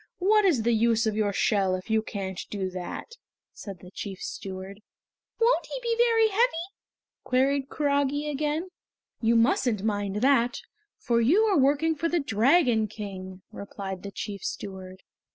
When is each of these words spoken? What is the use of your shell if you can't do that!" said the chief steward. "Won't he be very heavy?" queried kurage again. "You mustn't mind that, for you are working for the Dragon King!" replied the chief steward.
What 0.17 0.45
is 0.45 0.63
the 0.63 0.73
use 0.73 1.05
of 1.05 1.15
your 1.15 1.31
shell 1.31 1.75
if 1.75 1.91
you 1.91 2.01
can't 2.01 2.41
do 2.49 2.71
that!" 2.71 3.17
said 3.53 3.81
the 3.81 3.91
chief 3.91 4.17
steward. 4.19 4.79
"Won't 5.39 5.67
he 5.67 5.79
be 5.83 5.95
very 5.95 6.29
heavy?" 6.29 6.73
queried 7.23 7.69
kurage 7.69 8.25
again. 8.27 8.69
"You 9.21 9.35
mustn't 9.35 9.83
mind 9.83 10.23
that, 10.23 10.61
for 10.97 11.21
you 11.21 11.43
are 11.43 11.59
working 11.59 11.93
for 11.93 12.09
the 12.09 12.19
Dragon 12.19 12.87
King!" 12.87 13.43
replied 13.51 14.01
the 14.01 14.09
chief 14.09 14.41
steward. 14.43 15.03